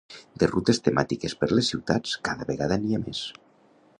[0.43, 3.23] De rutes temàtiques per les ciutats, cada vegada n’hi ha més.